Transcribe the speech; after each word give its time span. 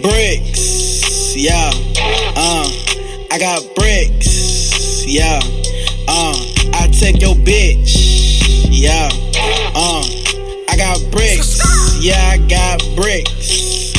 Bricks, 0.00 1.36
yeah, 1.36 1.70
uh, 2.34 2.70
I 3.30 3.38
got 3.38 3.62
bricks, 3.76 5.04
yeah, 5.06 5.38
uh, 6.08 6.34
I 6.72 6.88
take 6.98 7.20
your 7.20 7.34
bitch, 7.34 8.64
yeah, 8.70 9.10
uh, 9.74 10.02
I 10.68 10.76
got 10.76 10.98
bricks, 11.12 11.60
yeah, 12.00 12.30
I 12.32 12.38
got 12.48 12.80
bricks, 12.96 13.92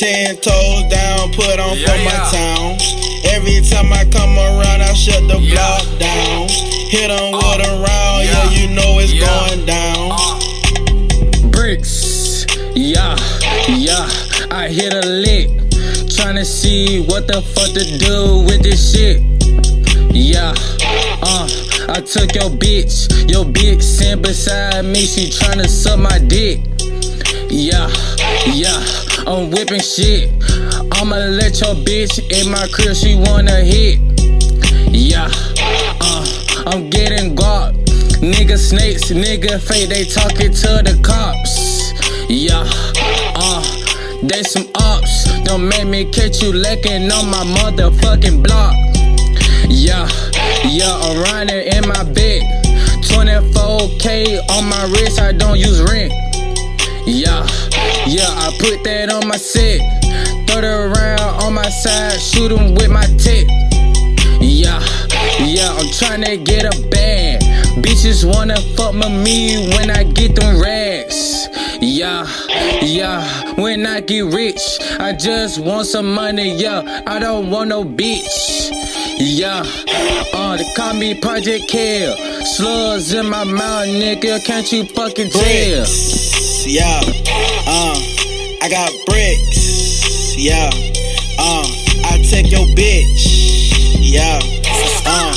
ten 0.00 0.34
toes 0.36 0.88
down, 0.88 1.30
put 1.32 1.60
on 1.60 1.76
for 1.76 1.98
my 2.08 2.16
town. 2.32 2.78
Every 3.36 3.60
time 3.60 3.92
I 3.92 4.08
come 4.10 4.32
around, 4.32 4.80
I 4.80 4.94
shut 4.94 5.20
the 5.28 5.36
block 5.52 5.84
down. 5.98 6.48
Hit 6.88 7.08
them 7.08 7.32
with 7.32 7.68
a 7.68 7.84
round, 7.84 8.24
yeah, 8.24 8.48
you 8.48 8.74
know 8.74 8.96
it's 8.98 9.12
going 9.12 9.66
down. 9.66 10.16
bricks. 11.50 12.46
Yeah, 12.74 13.14
yeah, 13.68 14.08
I 14.50 14.68
hit 14.72 14.94
a 14.94 15.06
lick. 15.06 15.48
Tryna 16.08 16.46
see 16.46 17.04
what 17.04 17.26
the 17.26 17.42
fuck 17.42 17.68
to 17.74 17.98
do 17.98 18.42
with 18.46 18.62
this 18.62 18.92
shit. 18.94 19.20
Yeah, 20.14 20.54
uh, 21.22 21.46
I 21.90 22.00
took 22.00 22.34
your 22.34 22.48
bitch. 22.48 23.28
Your 23.30 23.44
bitch 23.44 23.82
sitting 23.82 24.22
beside 24.22 24.86
me. 24.86 25.04
She 25.04 25.28
tryna 25.28 25.68
suck 25.68 25.98
my 25.98 26.18
dick. 26.18 26.69
Yeah, 27.52 27.90
yeah, 28.46 28.80
I'm 29.26 29.50
whipping 29.50 29.80
shit. 29.80 30.30
I'ma 30.92 31.16
let 31.16 31.60
your 31.60 31.74
bitch 31.82 32.22
in 32.30 32.48
my 32.48 32.68
crib. 32.72 32.94
She 32.94 33.16
wanna 33.16 33.56
hit. 33.56 33.98
Yeah, 34.92 35.28
uh, 36.00 36.24
I'm 36.68 36.88
getting 36.90 37.34
guap. 37.34 37.74
Nigga 38.22 38.56
snakes, 38.56 39.10
nigga 39.10 39.60
fake, 39.60 39.88
they 39.88 40.04
talking 40.04 40.54
to 40.54 40.82
the 40.86 41.00
cops. 41.02 41.92
Yeah, 42.30 42.62
uh, 43.34 43.62
they 44.22 44.44
some 44.44 44.68
ops. 44.76 45.24
Don't 45.42 45.68
make 45.68 45.88
me 45.88 46.04
catch 46.12 46.40
you 46.40 46.52
licking 46.52 47.10
on 47.10 47.28
my 47.28 47.42
motherfucking 47.58 48.44
block. 48.44 48.76
Yeah, 49.68 50.08
yeah, 50.64 50.94
I'm 50.94 51.20
riding 51.24 51.66
in 51.66 51.88
my 51.88 52.04
bed. 52.04 52.42
24K 53.10 54.38
on 54.50 54.68
my 54.68 54.84
wrist, 54.84 55.20
I 55.20 55.32
don't 55.32 55.58
use 55.58 55.82
rent. 55.82 56.12
Put 58.60 58.84
that 58.84 59.08
on 59.10 59.26
my 59.26 59.38
set. 59.38 59.80
Throw 60.46 60.58
it 60.58 60.64
around 60.64 61.42
on 61.42 61.54
my 61.54 61.68
side, 61.82 62.20
shoot 62.20 62.52
'em 62.52 62.74
with 62.74 62.90
my 62.90 63.06
tip. 63.16 63.48
Yeah, 64.38 64.78
yeah, 65.40 65.72
I'm 65.72 65.88
tryna 65.96 66.44
get 66.44 66.64
a 66.64 66.88
bag. 66.90 67.40
Bitches 67.82 68.22
wanna 68.22 68.60
fuck 68.76 68.92
with 68.92 69.10
me 69.10 69.68
when 69.74 69.90
I 69.90 70.04
get 70.04 70.36
them 70.36 70.60
rags. 70.60 71.48
Yeah, 71.80 72.26
yeah, 72.82 73.24
when 73.54 73.86
I 73.86 74.00
get 74.02 74.26
rich, 74.26 74.60
I 74.98 75.14
just 75.14 75.58
want 75.58 75.86
some 75.86 76.12
money, 76.12 76.54
yeah. 76.54 77.02
I 77.06 77.18
don't 77.18 77.48
want 77.50 77.70
no 77.70 77.82
bitch. 77.82 78.70
Yeah, 79.18 79.62
uh, 80.34 80.56
they 80.58 80.70
call 80.76 80.92
me 80.92 81.14
Project 81.14 81.66
Kill. 81.68 82.14
Slugs 82.44 83.14
in 83.14 83.26
my 83.26 83.44
mouth, 83.44 83.86
nigga, 83.86 84.44
can't 84.44 84.70
you 84.70 84.84
fucking 84.84 85.30
tell? 85.30 85.86
yeah, 86.66 87.00
uh, 87.66 88.19
got 88.70 88.92
bricks, 89.04 90.36
yeah, 90.38 90.70
uh, 91.42 91.66
I 92.06 92.22
take 92.30 92.52
your 92.52 92.66
bitch, 92.78 93.98
yeah, 93.98 94.38
uh, 95.10 95.34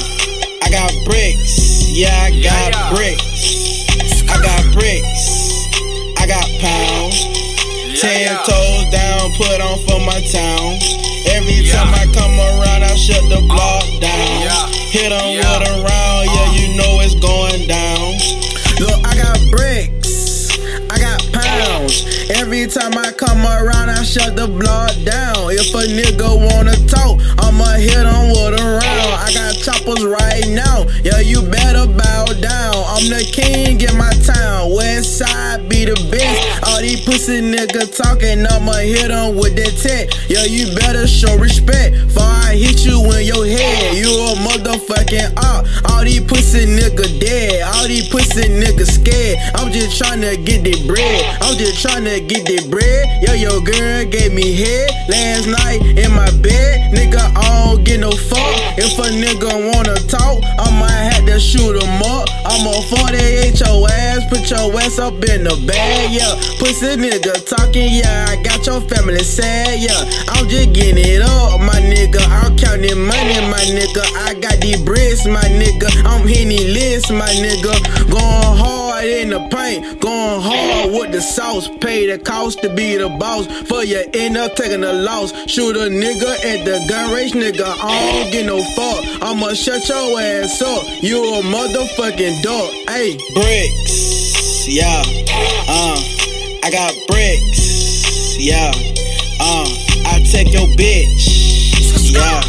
I 0.62 0.70
got 0.70 0.94
bricks, 1.04 1.90
yeah, 1.90 2.14
I 2.14 2.30
got 2.46 2.94
bricks, 2.94 4.22
I 4.30 4.38
got 4.38 4.62
bricks, 4.72 5.66
I 6.22 6.28
got 6.30 6.46
pounds, 6.62 7.26
ten 8.00 8.38
toes 8.46 8.86
down, 8.94 9.34
put 9.34 9.60
on 9.66 9.82
for 9.90 10.00
my 10.06 10.22
town. 10.30 10.78
Every 11.34 11.66
time 11.74 11.90
I 11.90 12.06
come 12.14 12.38
around, 12.38 12.84
I 12.84 12.94
shut 12.94 13.24
the 13.34 13.42
block 13.48 13.83
shut 24.14 24.36
the 24.36 24.46
block 24.46 24.94
down. 25.02 25.50
If 25.50 25.74
a 25.74 25.90
nigga 25.90 26.38
wanna 26.38 26.78
talk, 26.86 27.18
I'ma 27.42 27.82
hit 27.82 28.06
him 28.06 28.30
with 28.30 28.62
a 28.62 28.66
round. 28.78 29.14
I 29.18 29.34
got 29.34 29.58
choppers 29.58 30.06
right 30.06 30.46
now, 30.54 30.86
yeah, 31.02 31.18
you 31.18 31.42
better 31.42 31.90
bow 31.90 32.26
down. 32.38 32.78
I'm 32.94 33.10
the 33.10 33.26
king 33.26 33.82
in 33.82 33.98
my 33.98 34.14
town, 34.22 34.70
West 34.70 35.18
Side 35.18 35.68
be 35.68 35.86
the 35.86 35.98
best. 36.14 36.70
All 36.70 36.80
these 36.80 37.04
pussy 37.04 37.42
nigga 37.42 37.90
talking, 37.90 38.46
I'ma 38.46 38.86
hit 38.86 39.10
him 39.10 39.34
with 39.34 39.58
that 39.58 39.74
tech. 39.82 40.14
Yeah, 40.30 40.46
you 40.46 40.70
better 40.78 41.08
show 41.08 41.34
respect, 41.38 41.73
I'm 49.56 49.72
just 49.72 50.02
tryna 50.02 50.44
get 50.46 50.64
the 50.64 50.76
bread. 50.88 51.38
I'm 51.42 51.58
just 51.58 51.86
tryna 51.86 52.28
get 52.28 52.46
the 52.46 52.68
bread. 52.70 53.24
Yo, 53.24 53.34
your 53.34 53.62
girl 53.62 54.06
gave 54.06 54.34
me 54.34 54.54
head 54.54 54.90
last 55.10 55.48
night 55.48 55.82
in 55.98 56.12
my 56.12 56.30
bed. 56.42 56.94
Nigga, 56.94 57.20
I 57.36 57.66
don't 57.66 57.84
get 57.84 58.00
no 58.00 58.12
fuck. 58.12 58.56
If 58.78 58.98
a 59.00 59.10
nigga 59.14 59.74
wanna 59.74 59.96
talk, 60.08 60.44
I 60.60 60.70
might 60.80 61.14
have 61.14 61.26
to 61.26 61.40
shoot 61.40 61.76
him 61.76 62.02
up. 62.04 62.30
I'ma 62.46 62.82
48 62.92 63.60
your 63.60 63.90
ass, 63.90 64.22
put 64.30 64.50
your 64.50 64.68
ass 64.80 65.00
up 65.00 65.14
in 65.14 65.44
the 65.44 65.56
bag, 65.66 66.12
yeah. 66.12 66.36
Pussy 66.60 66.98
nigga 66.98 67.34
talking, 67.48 67.90
yeah. 67.94 68.28
I 68.30 68.42
got 68.44 68.66
your 68.66 68.82
family 68.82 69.24
sad, 69.24 69.80
yeah. 69.80 70.04
I'm 70.30 70.48
just 70.50 70.74
getting 70.74 71.00
it 71.00 71.22
up, 71.22 71.60
my 71.60 71.80
nigga. 71.80 72.22
I'm 72.28 72.56
counting 72.58 73.00
money, 73.00 73.40
my 73.48 73.64
nigga. 73.72 74.04
I 74.28 74.36
got 74.40 74.60
these 74.60 74.82
bricks, 74.82 75.26
my 75.26 75.42
nigga. 75.42 75.90
I'm 76.06 76.28
hitting 76.28 76.74
lists, 76.74 77.12
my 77.12 77.30
nigga. 77.30 77.74
Going 78.12 78.58
hard 78.58 78.83
in 79.04 79.30
the 79.30 79.40
paint, 79.50 80.00
going 80.00 80.42
hard 80.42 80.92
with 80.92 81.12
the 81.12 81.22
sauce. 81.22 81.68
Pay 81.82 82.08
the 82.12 82.18
cost 82.18 82.62
to 82.62 82.70
be 82.74 82.98
the 82.98 83.10
boss. 83.10 83.46
For 83.68 83.84
you 83.84 84.04
end 84.14 84.38
up 84.38 84.56
taking 84.56 84.84
a 84.84 84.94
loss. 84.94 85.32
Shoot 85.50 85.76
a 85.76 85.90
nigga 85.90 86.32
at 86.46 86.66
the 86.66 86.84
gun 86.90 87.14
range, 87.14 87.34
nigga. 87.34 87.66
I 87.82 88.22
don't 88.22 88.32
get 88.32 88.46
no 88.46 88.62
fuck. 88.76 89.22
I'ma 89.22 89.54
shut 89.54 89.88
your 89.90 90.20
ass 90.20 90.62
up. 90.62 90.84
You 91.02 91.24
a 91.36 91.42
motherfucking 91.42 92.42
dog, 92.44 92.70
ayy. 92.88 93.18
bricks, 93.34 94.68
yeah, 94.68 95.02
uh, 95.68 95.98
I 96.64 96.70
got 96.72 96.94
bricks, 97.08 98.38
yeah, 98.40 98.72
uh, 99.40 99.66
I 100.08 100.24
take 100.32 100.52
your 100.54 100.68
bitch, 100.78 102.12
yeah, 102.14 102.42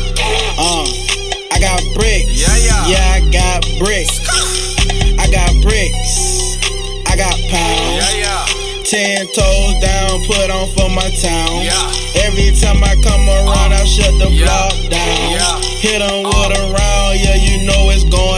uh, 0.59 0.87
I 1.53 1.59
got 1.61 1.83
bricks, 1.95 2.31
Yeah, 2.41 2.57
yeah. 2.57 2.87
yeah, 2.89 3.15
I 3.17 3.31
got 3.31 3.63
bricks, 3.79 4.19
Ten 8.95 9.27
toes 9.35 9.75
down, 9.83 10.23
put 10.23 10.55
on 10.55 10.71
for 10.71 10.89
my 10.89 11.11
town. 11.19 11.67
Yeah. 11.67 12.23
Every 12.23 12.55
time 12.55 12.79
I 12.79 12.95
come 13.03 13.27
around, 13.27 13.75
uh, 13.75 13.83
I 13.83 13.85
shut 13.91 14.15
the 14.23 14.31
yeah. 14.31 14.47
block 14.47 14.71
down. 14.87 15.35
Yeah. 15.35 15.59
Hit 15.83 15.99
them 15.99 16.23
uh, 16.23 16.31
with 16.31 16.55
a 16.55 16.63
round, 16.71 17.19
yeah, 17.19 17.35
you 17.35 17.67
know 17.67 17.91
it's 17.91 18.07
going 18.07 18.34